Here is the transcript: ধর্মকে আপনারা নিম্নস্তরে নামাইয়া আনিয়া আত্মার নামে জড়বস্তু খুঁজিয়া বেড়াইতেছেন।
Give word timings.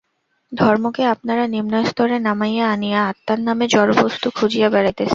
ধর্মকে 0.51 1.03
আপনারা 1.05 1.43
নিম্নস্তরে 1.47 2.17
নামাইয়া 2.19 2.65
আনিয়া 2.71 2.99
আত্মার 3.07 3.39
নামে 3.39 3.65
জড়বস্তু 3.67 4.27
খুঁজিয়া 4.35 4.67
বেড়াইতেছেন। 4.69 5.09